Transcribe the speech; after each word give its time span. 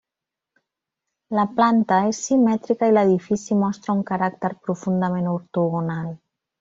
La 1.39 1.43
planta 1.59 1.99
és 2.13 2.21
simètrica 2.29 2.89
i 2.93 2.95
l'edifici 2.95 3.59
mostra 3.65 3.97
un 3.99 4.01
caràcter 4.09 4.51
profundament 4.67 5.29
ortogonal. 5.35 6.11